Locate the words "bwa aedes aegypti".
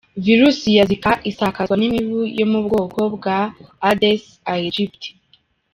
3.15-5.09